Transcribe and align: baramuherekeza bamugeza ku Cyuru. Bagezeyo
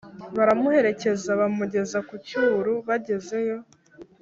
baramuherekeza 0.35 1.31
bamugeza 1.41 1.97
ku 2.07 2.15
Cyuru. 2.27 2.73
Bagezeyo 2.87 3.57